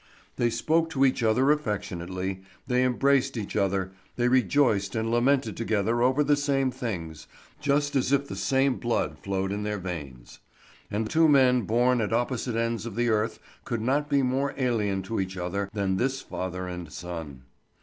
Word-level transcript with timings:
They 0.37 0.49
spoke 0.49 0.89
to 0.89 1.05
each 1.05 1.21
other 1.21 1.51
affectionately, 1.51 2.41
they 2.65 2.83
embraced 2.83 3.37
each 3.37 3.55
other, 3.55 3.91
they 4.15 4.29
rejoiced 4.29 4.95
and 4.95 5.11
lamented 5.11 5.55
together 5.55 6.01
over 6.01 6.23
the 6.23 6.35
same 6.35 6.71
things, 6.71 7.27
just 7.59 7.95
as 7.95 8.11
if 8.11 8.27
the 8.27 8.35
same 8.35 8.77
blood 8.77 9.19
flowed 9.19 9.51
in 9.51 9.61
their 9.61 9.77
veins. 9.77 10.39
And 10.89 11.07
two 11.07 11.29
men 11.29 11.65
born 11.67 12.01
at 12.01 12.13
opposite 12.13 12.55
ends 12.55 12.87
of 12.87 12.95
the 12.95 13.09
earth 13.09 13.37
could 13.63 13.81
not 13.83 14.09
be 14.09 14.23
more 14.23 14.55
alien 14.57 15.03
to 15.03 15.19
each 15.19 15.37
other 15.37 15.69
than 15.71 15.97
this 15.97 16.19
father 16.19 16.67
and 16.67 16.91
son. 16.91 17.43